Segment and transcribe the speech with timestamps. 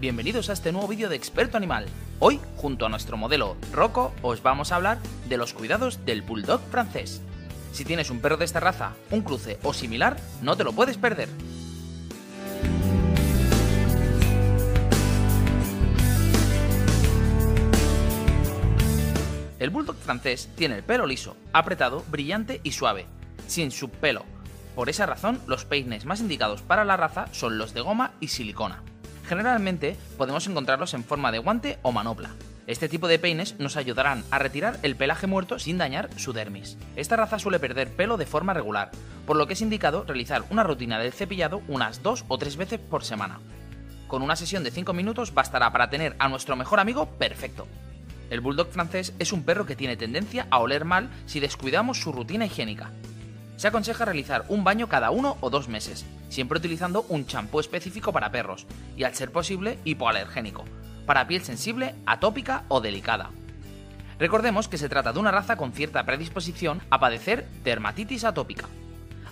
[0.00, 1.86] bienvenidos a este nuevo vídeo de Experto Animal.
[2.20, 6.60] Hoy, junto a nuestro modelo Rocco, os vamos a hablar de los cuidados del Bulldog
[6.70, 7.20] francés.
[7.72, 10.96] Si tienes un perro de esta raza, un cruce o similar, no te lo puedes
[10.96, 11.28] perder.
[19.58, 23.06] El Bulldog francés tiene el pelo liso, apretado, brillante y suave,
[23.48, 24.24] sin subpelo.
[24.76, 28.28] Por esa razón, los peines más indicados para la raza son los de goma y
[28.28, 28.84] silicona.
[29.28, 32.30] Generalmente podemos encontrarlos en forma de guante o manopla.
[32.66, 36.78] Este tipo de peines nos ayudarán a retirar el pelaje muerto sin dañar su dermis.
[36.96, 38.90] Esta raza suele perder pelo de forma regular,
[39.26, 42.80] por lo que es indicado realizar una rutina de cepillado unas dos o tres veces
[42.80, 43.38] por semana.
[44.06, 47.66] Con una sesión de 5 minutos bastará para tener a nuestro mejor amigo perfecto.
[48.30, 52.12] El bulldog francés es un perro que tiene tendencia a oler mal si descuidamos su
[52.12, 52.92] rutina higiénica,
[53.58, 58.12] se aconseja realizar un baño cada uno o dos meses, siempre utilizando un champú específico
[58.12, 58.66] para perros
[58.96, 60.64] y, al ser posible, hipoalergénico,
[61.06, 63.30] para piel sensible, atópica o delicada.
[64.20, 68.66] Recordemos que se trata de una raza con cierta predisposición a padecer dermatitis atópica.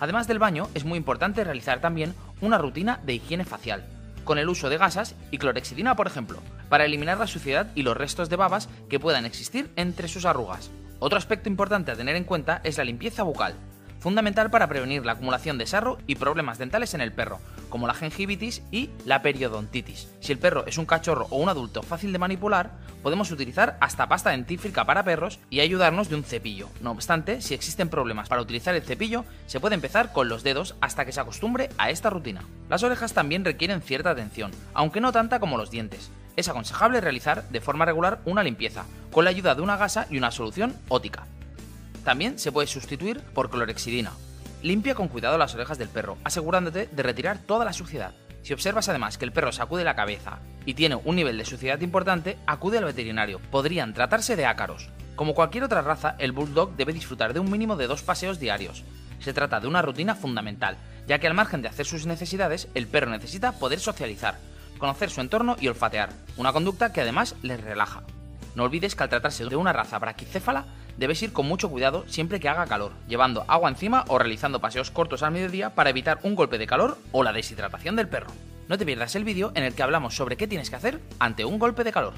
[0.00, 3.84] Además del baño, es muy importante realizar también una rutina de higiene facial,
[4.24, 6.40] con el uso de gasas y clorexidina, por ejemplo,
[6.70, 10.70] para eliminar la suciedad y los restos de babas que puedan existir entre sus arrugas.
[10.98, 13.54] Otro aspecto importante a tener en cuenta es la limpieza bucal,
[14.04, 17.94] fundamental para prevenir la acumulación de sarro y problemas dentales en el perro, como la
[17.94, 20.10] gingivitis y la periodontitis.
[20.20, 24.06] Si el perro es un cachorro o un adulto fácil de manipular, podemos utilizar hasta
[24.06, 26.68] pasta dentífrica para perros y ayudarnos de un cepillo.
[26.82, 30.76] No obstante, si existen problemas para utilizar el cepillo, se puede empezar con los dedos
[30.82, 32.42] hasta que se acostumbre a esta rutina.
[32.68, 36.10] Las orejas también requieren cierta atención, aunque no tanta como los dientes.
[36.36, 40.18] Es aconsejable realizar de forma regular una limpieza, con la ayuda de una gasa y
[40.18, 41.26] una solución ótica.
[42.04, 44.12] También se puede sustituir por clorexidina.
[44.62, 48.14] Limpia con cuidado las orejas del perro, asegurándote de retirar toda la suciedad.
[48.42, 51.80] Si observas además que el perro sacude la cabeza y tiene un nivel de suciedad
[51.80, 53.40] importante, acude al veterinario.
[53.50, 54.90] Podrían tratarse de ácaros.
[55.16, 58.84] Como cualquier otra raza, el bulldog debe disfrutar de un mínimo de dos paseos diarios.
[59.20, 60.76] Se trata de una rutina fundamental,
[61.06, 64.38] ya que al margen de hacer sus necesidades, el perro necesita poder socializar,
[64.78, 68.02] conocer su entorno y olfatear, una conducta que además les relaja.
[68.54, 72.40] No olvides que al tratarse de una raza braquicéfala, debes ir con mucho cuidado siempre
[72.40, 76.34] que haga calor, llevando agua encima o realizando paseos cortos al mediodía para evitar un
[76.34, 78.30] golpe de calor o la deshidratación del perro.
[78.68, 81.44] No te pierdas el vídeo en el que hablamos sobre qué tienes que hacer ante
[81.44, 82.14] un golpe de calor.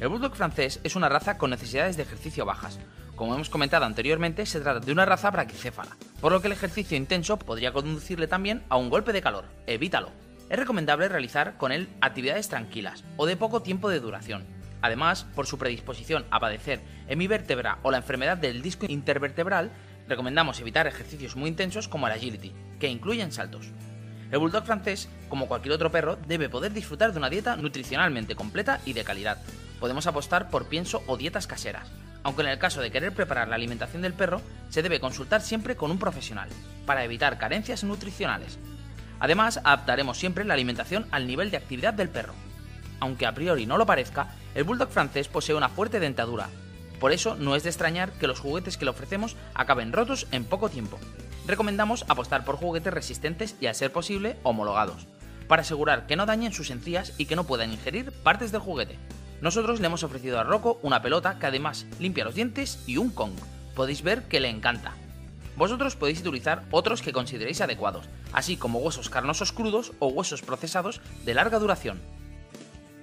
[0.00, 2.78] El Bulldog francés es una raza con necesidades de ejercicio bajas.
[3.14, 6.96] Como hemos comentado anteriormente, se trata de una raza braquicéfala, por lo que el ejercicio
[6.96, 9.44] intenso podría conducirle también a un golpe de calor.
[9.66, 10.10] Evítalo.
[10.48, 14.44] Es recomendable realizar con él actividades tranquilas o de poco tiempo de duración,
[14.82, 19.70] Además, por su predisposición a padecer hemivértebra o la enfermedad del disco intervertebral,
[20.08, 23.70] recomendamos evitar ejercicios muy intensos como el agility, que incluyen saltos.
[24.32, 28.80] El bulldog francés, como cualquier otro perro, debe poder disfrutar de una dieta nutricionalmente completa
[28.84, 29.38] y de calidad.
[29.78, 31.90] Podemos apostar por pienso o dietas caseras,
[32.24, 35.76] aunque en el caso de querer preparar la alimentación del perro, se debe consultar siempre
[35.76, 36.48] con un profesional,
[36.86, 38.58] para evitar carencias nutricionales.
[39.20, 42.34] Además, adaptaremos siempre la alimentación al nivel de actividad del perro.
[43.00, 46.48] Aunque a priori no lo parezca, el bulldog francés posee una fuerte dentadura,
[47.02, 50.44] por eso no es de extrañar que los juguetes que le ofrecemos acaben rotos en
[50.44, 51.00] poco tiempo.
[51.48, 55.08] Recomendamos apostar por juguetes resistentes y, a ser posible, homologados,
[55.48, 59.00] para asegurar que no dañen sus encías y que no puedan ingerir partes del juguete.
[59.40, 63.10] Nosotros le hemos ofrecido a Rocco una pelota que además limpia los dientes y un
[63.10, 63.32] Kong.
[63.74, 64.92] Podéis ver que le encanta.
[65.56, 71.00] Vosotros podéis utilizar otros que consideréis adecuados, así como huesos carnosos crudos o huesos procesados
[71.24, 72.00] de larga duración.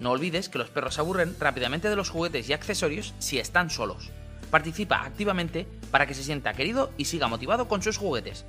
[0.00, 3.70] No olvides que los perros se aburren rápidamente de los juguetes y accesorios si están
[3.70, 4.10] solos.
[4.50, 8.44] Participa activamente para que se sienta querido y siga motivado con sus juguetes.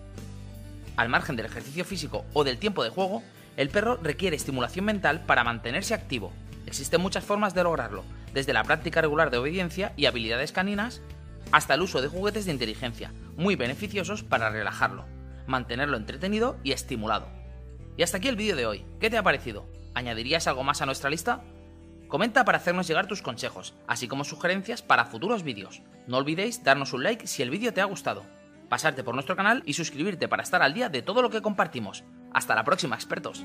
[0.96, 3.24] Al margen del ejercicio físico o del tiempo de juego,
[3.58, 6.32] el perro requiere estimulación mental para mantenerse activo.
[6.66, 11.02] Existen muchas formas de lograrlo, desde la práctica regular de obediencia y habilidades caninas
[11.52, 15.06] hasta el uso de juguetes de inteligencia, muy beneficiosos para relajarlo,
[15.48, 17.28] mantenerlo entretenido y estimulado.
[17.98, 18.86] Y hasta aquí el vídeo de hoy.
[19.00, 19.66] ¿Qué te ha parecido?
[19.94, 21.42] ¿Añadirías algo más a nuestra lista?
[22.08, 25.82] Comenta para hacernos llegar tus consejos, así como sugerencias para futuros vídeos.
[26.08, 28.24] No olvidéis darnos un like si el vídeo te ha gustado,
[28.70, 32.04] pasarte por nuestro canal y suscribirte para estar al día de todo lo que compartimos.
[32.34, 33.44] Hasta la próxima, expertos.